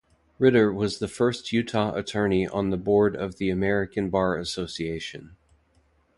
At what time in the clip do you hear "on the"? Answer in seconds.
2.47-2.77